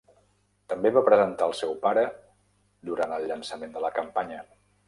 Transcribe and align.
També 0.71 0.91
va 0.95 1.03
presentar 1.09 1.45
al 1.49 1.53
seu 1.59 1.75
pare 1.85 2.07
durant 2.91 3.15
el 3.19 3.31
llançament 3.33 3.77
de 3.77 3.89
la 3.89 3.97
campanya. 4.03 4.43